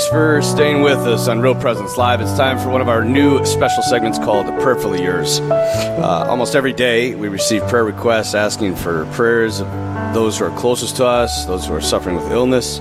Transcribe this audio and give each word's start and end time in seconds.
Thanks 0.00 0.12
for 0.12 0.40
staying 0.40 0.80
with 0.80 1.00
us 1.00 1.28
on 1.28 1.40
Real 1.40 1.54
Presence 1.54 1.98
Live. 1.98 2.22
It's 2.22 2.34
time 2.34 2.58
for 2.58 2.70
one 2.70 2.80
of 2.80 2.88
our 2.88 3.04
new 3.04 3.44
special 3.44 3.82
segments 3.82 4.18
called 4.18 4.46
"The 4.46 4.52
Prayerfully 4.52 5.02
Yours. 5.02 5.40
Uh, 5.40 6.24
almost 6.26 6.56
every 6.56 6.72
day, 6.72 7.14
we 7.14 7.28
receive 7.28 7.60
prayer 7.68 7.84
requests 7.84 8.34
asking 8.34 8.76
for 8.76 9.04
prayers 9.12 9.60
of 9.60 9.68
those 10.14 10.38
who 10.38 10.46
are 10.46 10.58
closest 10.58 10.96
to 10.96 11.04
us, 11.04 11.44
those 11.44 11.66
who 11.66 11.74
are 11.74 11.82
suffering 11.82 12.16
with 12.16 12.32
illness. 12.32 12.80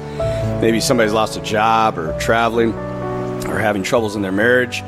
Maybe 0.61 0.79
somebody's 0.79 1.11
lost 1.11 1.36
a 1.36 1.41
job 1.41 1.97
or 1.97 2.18
traveling 2.21 2.71
or 2.71 3.59
having 3.59 3.83
troubles 3.83 4.15
in 4.15 4.21
their 4.21 4.31
marriage. 4.31 4.81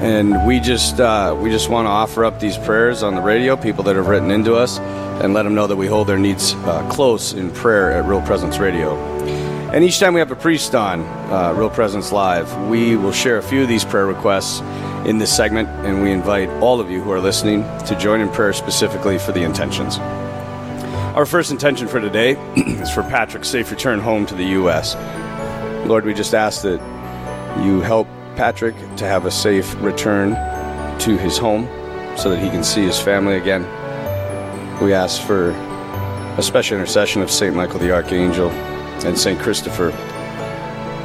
And 0.00 0.46
we 0.46 0.60
just 0.60 0.98
uh, 1.00 1.36
we 1.38 1.50
just 1.50 1.68
want 1.68 1.84
to 1.84 1.90
offer 1.90 2.24
up 2.24 2.40
these 2.40 2.56
prayers 2.56 3.02
on 3.02 3.14
the 3.14 3.20
radio. 3.20 3.56
People 3.56 3.84
that 3.84 3.96
have 3.96 4.06
written 4.06 4.30
into 4.30 4.54
us 4.54 4.78
and 4.78 5.34
let 5.34 5.42
them 5.42 5.54
know 5.54 5.66
that 5.66 5.76
we 5.76 5.86
hold 5.86 6.06
their 6.06 6.18
needs 6.18 6.54
uh, 6.54 6.88
close 6.90 7.34
in 7.34 7.50
prayer 7.50 7.92
at 7.92 8.06
Real 8.06 8.22
Presence 8.22 8.56
Radio. 8.56 8.96
And 9.70 9.84
each 9.84 10.00
time 10.00 10.14
we 10.14 10.20
have 10.20 10.30
a 10.30 10.36
priest 10.36 10.74
on 10.74 11.02
uh, 11.30 11.52
Real 11.52 11.68
Presence 11.68 12.10
Live, 12.10 12.56
we 12.68 12.96
will 12.96 13.12
share 13.12 13.36
a 13.36 13.42
few 13.42 13.60
of 13.60 13.68
these 13.68 13.84
prayer 13.84 14.06
requests 14.06 14.60
in 15.06 15.18
this 15.18 15.34
segment, 15.34 15.68
and 15.86 16.02
we 16.02 16.10
invite 16.10 16.48
all 16.62 16.80
of 16.80 16.90
you 16.90 17.02
who 17.02 17.12
are 17.12 17.20
listening 17.20 17.64
to 17.84 17.94
join 17.98 18.22
in 18.22 18.30
prayer 18.30 18.54
specifically 18.54 19.18
for 19.18 19.32
the 19.32 19.42
intentions. 19.42 19.98
Our 21.14 21.26
first 21.26 21.50
intention 21.50 21.86
for 21.86 22.00
today 22.00 22.30
is 22.56 22.90
for 22.90 23.02
Patrick's 23.02 23.48
safe 23.48 23.70
return 23.70 24.00
home 24.00 24.24
to 24.26 24.34
the 24.34 24.44
U.S. 24.44 24.94
Lord, 25.86 26.06
we 26.06 26.14
just 26.14 26.32
ask 26.32 26.62
that 26.62 26.80
you 27.62 27.82
help 27.82 28.08
Patrick 28.36 28.74
to 28.96 29.04
have 29.04 29.26
a 29.26 29.30
safe 29.30 29.74
return 29.82 30.30
to 31.00 31.18
his 31.18 31.36
home 31.36 31.66
so 32.16 32.30
that 32.30 32.42
he 32.42 32.48
can 32.48 32.64
see 32.64 32.84
his 32.84 32.98
family 32.98 33.36
again. 33.36 33.64
We 34.82 34.94
ask 34.94 35.20
for 35.20 35.50
a 36.38 36.42
special 36.42 36.78
intercession 36.78 37.20
of 37.20 37.30
St. 37.30 37.54
Michael 37.54 37.80
the 37.80 37.92
Archangel 37.92 38.50
and 39.04 39.18
St. 39.18 39.38
Christopher 39.40 39.90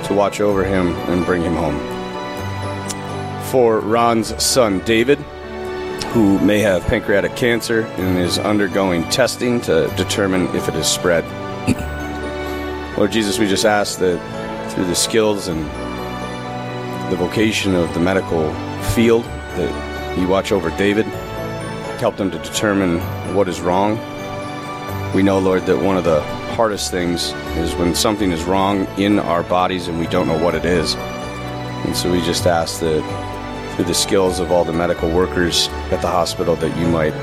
to 0.06 0.14
watch 0.14 0.42
over 0.42 0.64
him 0.64 0.94
and 1.10 1.26
bring 1.26 1.42
him 1.42 1.56
home. 1.56 1.80
For 3.52 3.80
Ron's 3.80 4.42
son, 4.44 4.80
David, 4.80 5.20
who 6.14 6.40
may 6.40 6.60
have 6.60 6.84
pancreatic 6.86 7.36
cancer 7.36 7.84
and 7.98 8.18
is 8.18 8.38
undergoing 8.38 9.04
testing 9.10 9.62
to 9.62 9.92
determine 9.96 10.44
if 10.56 10.68
it 10.68 10.74
has 10.74 10.92
spread. 10.92 11.24
Lord 12.98 13.12
Jesus, 13.12 13.40
we 13.40 13.48
just 13.48 13.66
ask 13.66 14.00
that 14.00 14.72
through 14.72 14.86
the 14.86 14.96
skills 14.96 15.48
and 15.48 15.62
the 17.12 17.16
vocation 17.16 17.76
of 17.76 17.94
the 17.94 18.00
medical 18.00 18.54
field, 18.94 19.24
that 19.24 20.18
you 20.18 20.28
watch 20.28 20.52
over 20.52 20.70
David, 20.78 21.06
help 22.00 22.18
them 22.18 22.30
to 22.32 22.38
determine 22.40 23.00
what 23.36 23.48
is 23.48 23.62
wrong. 23.62 23.98
We 25.14 25.24
know, 25.24 25.40
Lord, 25.40 25.66
that 25.66 25.78
one 25.78 25.98
of 25.98 26.04
the 26.04 26.22
hardest 26.54 26.92
things 26.92 27.32
is 27.58 27.74
when 27.76 27.96
something 27.96 28.32
is 28.32 28.44
wrong 28.44 28.86
in 28.98 29.20
our 29.20 29.44
bodies 29.44 29.88
and 29.88 30.00
we 30.00 30.08
don't 30.08 30.28
know 30.28 30.38
what 30.38 30.56
it 30.56 30.66
is. 30.66 30.96
And 30.96 31.96
so 31.96 32.12
we 32.12 32.22
just 32.22 32.46
ask 32.46 32.80
that 32.80 33.74
through 33.76 33.86
the 33.86 33.94
skills 33.94 34.40
of 34.40 34.52
all 34.52 34.64
the 34.64 34.72
medical 34.72 35.10
workers 35.10 35.68
at 35.92 36.02
the 36.02 36.08
hospital 36.08 36.56
that 36.58 36.78
you 36.78 36.88
might 36.88 37.14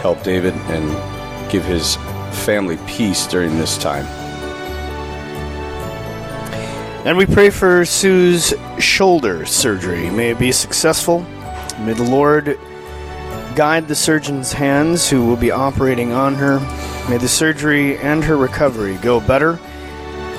help 0.00 0.22
David 0.22 0.54
and 0.54 1.50
give 1.50 1.64
his 1.64 1.96
family 2.44 2.78
peace 2.86 3.26
during 3.26 3.58
this 3.58 3.76
time. 3.76 4.06
And 7.04 7.18
we 7.18 7.26
pray 7.26 7.50
for 7.50 7.84
Sue's 7.84 8.54
shoulder 8.78 9.44
surgery. 9.44 10.08
May 10.10 10.30
it 10.30 10.38
be 10.38 10.52
successful. 10.52 11.20
May 11.80 11.92
the 11.92 12.04
Lord 12.04 12.58
guide 13.52 13.88
the 13.88 13.94
surgeon's 13.94 14.52
hands 14.52 15.08
who 15.08 15.26
will 15.26 15.36
be 15.36 15.50
operating 15.50 16.12
on 16.12 16.34
her. 16.34 16.58
May 17.08 17.18
the 17.18 17.28
surgery 17.28 17.98
and 17.98 18.24
her 18.24 18.36
recovery 18.36 18.96
go 18.96 19.20
better, 19.20 19.58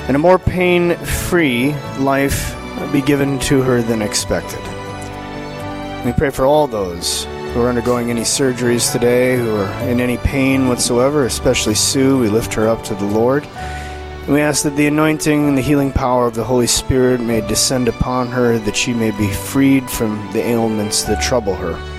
and 0.07 0.15
a 0.15 0.19
more 0.19 0.39
pain 0.39 0.95
free 0.97 1.73
life 1.99 2.55
be 2.91 3.01
given 3.01 3.39
to 3.39 3.61
her 3.61 3.81
than 3.81 4.01
expected. 4.01 4.59
We 6.05 6.13
pray 6.13 6.31
for 6.31 6.45
all 6.45 6.67
those 6.67 7.25
who 7.53 7.61
are 7.61 7.69
undergoing 7.69 8.09
any 8.09 8.21
surgeries 8.21 8.91
today, 8.91 9.37
who 9.37 9.55
are 9.55 9.71
in 9.83 9.99
any 10.01 10.17
pain 10.17 10.67
whatsoever, 10.67 11.25
especially 11.25 11.75
Sue. 11.75 12.19
We 12.19 12.29
lift 12.29 12.53
her 12.55 12.67
up 12.67 12.83
to 12.85 12.95
the 12.95 13.05
Lord. 13.05 13.45
And 13.45 14.33
we 14.33 14.41
ask 14.41 14.63
that 14.63 14.75
the 14.75 14.87
anointing 14.87 15.49
and 15.49 15.57
the 15.57 15.61
healing 15.61 15.91
power 15.91 16.25
of 16.27 16.35
the 16.35 16.43
Holy 16.43 16.67
Spirit 16.67 17.21
may 17.21 17.45
descend 17.47 17.87
upon 17.87 18.27
her, 18.29 18.57
that 18.59 18.75
she 18.75 18.93
may 18.93 19.11
be 19.11 19.31
freed 19.31 19.89
from 19.89 20.29
the 20.33 20.41
ailments 20.41 21.03
that 21.03 21.21
trouble 21.21 21.55
her. 21.55 21.92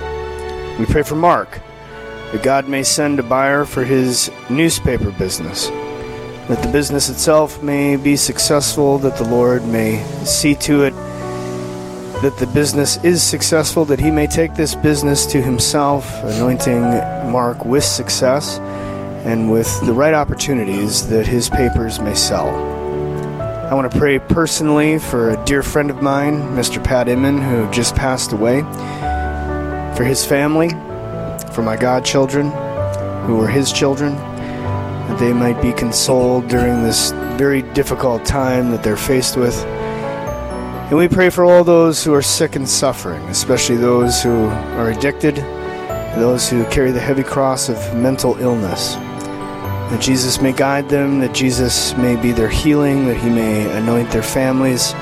We 0.79 0.87
pray 0.87 1.03
for 1.03 1.15
Mark, 1.15 1.61
that 2.33 2.43
God 2.43 2.69
may 2.69 2.83
send 2.83 3.21
a 3.21 3.23
buyer 3.23 3.65
for 3.65 3.85
his 3.85 4.31
newspaper 4.51 5.13
business, 5.13 5.69
that 6.49 6.63
the 6.63 6.71
business 6.73 7.09
itself 7.09 7.63
may 7.63 7.95
be 7.97 8.17
successful, 8.17 8.99
that 8.99 9.17
the 9.17 9.25
Lord 9.25 9.65
may 9.67 10.03
see 10.25 10.55
to 10.57 10.83
it 10.83 10.95
that 12.23 12.37
the 12.39 12.47
business 12.49 12.97
is 13.05 13.23
successful, 13.23 13.85
that 13.85 14.01
he 14.01 14.11
may 14.11 14.27
take 14.27 14.55
this 14.55 14.75
business 14.75 15.27
to 15.27 15.43
himself, 15.43 16.11
anointing 16.25 16.81
Mark 17.31 17.65
with 17.65 17.85
success 17.85 18.59
and 19.27 19.51
with 19.51 19.69
the 19.85 19.93
right 19.93 20.15
opportunities 20.15 21.07
that 21.09 21.27
his 21.27 21.49
papers 21.51 22.01
may 22.01 22.15
sell. 22.15 22.49
I 23.71 23.75
want 23.75 23.93
to 23.93 23.99
pray 23.99 24.19
personally 24.19 24.99
for 24.99 25.31
a 25.31 25.45
dear 25.45 25.63
friend 25.63 25.91
of 25.91 26.03
mine, 26.03 26.41
Mr. 26.57 26.83
Pat 26.83 27.09
Inman, 27.09 27.41
who 27.41 27.71
just 27.71 27.95
passed 27.95 28.33
away, 28.33 28.63
for 29.97 30.05
his 30.05 30.25
family, 30.25 30.71
for 31.53 31.63
my 31.63 31.77
godchildren, 31.77 32.51
who 33.27 33.37
were 33.37 33.49
his 33.49 33.73
children, 33.73 34.15
that 34.15 35.19
they 35.19 35.33
might 35.33 35.61
be 35.63 35.73
consoled 35.73 36.49
during 36.49 36.83
this 36.83 37.13
very 37.37 37.63
difficult 37.73 38.25
time 38.25 38.71
that 38.71 38.83
they're 38.83 38.97
faced 38.97 39.37
with. 39.37 39.57
And 40.89 40.99
we 40.99 41.09
pray 41.09 41.31
for 41.31 41.45
all 41.45 41.65
those 41.65 42.05
who 42.05 42.13
are 42.13 42.23
sick 42.23 42.57
and 42.57 42.69
suffering, 42.69 43.23
especially 43.25 43.77
those 43.77 44.23
who 44.23 44.47
are 44.79 44.91
addicted, 44.91 45.37
those 46.17 46.49
who 46.49 46.65
carry 46.67 46.91
the 46.91 47.01
heavy 47.01 47.23
cross 47.23 47.69
of 47.69 47.77
mental 47.97 48.37
illness. 48.39 48.95
That 49.91 50.01
Jesus 50.01 50.41
may 50.41 50.53
guide 50.53 50.89
them, 50.89 51.21
that 51.21 51.35
Jesus 51.35 51.97
may 51.97 52.17
be 52.17 52.33
their 52.33 52.49
healing, 52.49 53.07
that 53.07 53.17
He 53.17 53.31
may 53.31 53.71
anoint 53.77 54.11
their 54.11 54.23
families 54.23 54.93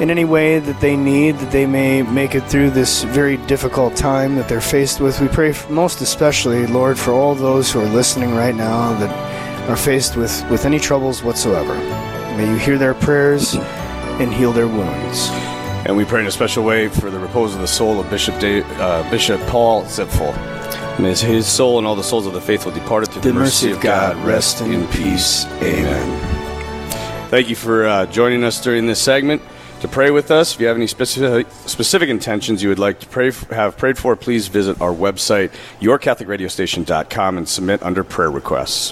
in 0.00 0.10
any 0.10 0.24
way 0.24 0.58
that 0.58 0.80
they 0.80 0.96
need, 0.96 1.36
that 1.36 1.50
they 1.50 1.64
may 1.64 2.02
make 2.02 2.34
it 2.34 2.42
through 2.42 2.70
this 2.70 3.02
very 3.04 3.38
difficult 3.46 3.96
time 3.96 4.36
that 4.36 4.48
they're 4.48 4.60
faced 4.60 5.00
with. 5.00 5.20
We 5.20 5.28
pray 5.28 5.54
most 5.70 6.02
especially, 6.02 6.66
Lord, 6.66 6.98
for 6.98 7.12
all 7.12 7.34
those 7.34 7.72
who 7.72 7.80
are 7.80 7.88
listening 7.88 8.34
right 8.34 8.54
now 8.54 8.98
that 8.98 9.70
are 9.70 9.76
faced 9.76 10.16
with, 10.16 10.48
with 10.50 10.66
any 10.66 10.78
troubles 10.78 11.22
whatsoever. 11.22 11.74
May 12.36 12.48
you 12.50 12.56
hear 12.56 12.76
their 12.76 12.94
prayers 12.94 13.54
and 13.54 14.32
heal 14.32 14.52
their 14.52 14.68
wounds. 14.68 15.28
And 15.86 15.96
we 15.96 16.04
pray 16.04 16.20
in 16.20 16.26
a 16.26 16.30
special 16.30 16.62
way 16.62 16.88
for 16.88 17.10
the 17.10 17.18
repose 17.18 17.54
of 17.54 17.60
the 17.60 17.66
soul 17.66 17.98
of 17.98 18.10
Bishop 18.10 18.38
Dave, 18.38 18.64
uh, 18.72 19.08
Bishop 19.10 19.40
Paul 19.46 19.84
Zipfel. 19.84 20.34
May 20.98 21.14
his 21.14 21.46
soul 21.46 21.78
and 21.78 21.86
all 21.86 21.94
the 21.94 22.02
souls 22.02 22.26
of 22.26 22.32
the 22.32 22.40
faithful 22.40 22.72
departed 22.72 23.10
through 23.10 23.22
the, 23.22 23.28
The 23.28 23.34
mercy 23.34 23.70
of 23.70 23.80
God 23.80 24.16
rest 24.26 24.60
in 24.60 24.86
peace. 24.88 25.46
Amen. 25.62 27.28
Thank 27.28 27.48
you 27.48 27.56
for 27.56 27.86
uh, 27.86 28.06
joining 28.06 28.44
us 28.44 28.60
during 28.62 28.86
this 28.86 29.00
segment. 29.00 29.42
To 29.86 29.92
pray 29.92 30.10
with 30.10 30.32
us, 30.32 30.52
if 30.52 30.60
you 30.60 30.66
have 30.66 30.76
any 30.76 30.88
specific 30.88 31.46
specific 31.64 32.08
intentions 32.08 32.60
you 32.60 32.68
would 32.70 32.78
like 32.80 32.98
to 32.98 33.06
pray 33.06 33.30
have 33.50 33.76
prayed 33.78 33.96
for, 33.96 34.16
please 34.16 34.48
visit 34.48 34.80
our 34.80 34.92
website, 34.92 35.52
yourcatholicradiostation.com, 35.80 37.38
and 37.38 37.48
submit 37.48 37.84
under 37.84 38.02
prayer 38.02 38.28
requests. 38.28 38.84